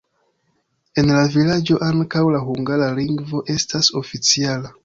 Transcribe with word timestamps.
En 1.01 1.11
la 1.17 1.25
vilaĝo 1.35 1.77
ankaŭ 1.89 2.25
la 2.37 2.43
hungara 2.49 2.91
lingvo 3.01 3.47
estas 3.59 3.95
oficiala. 4.05 4.79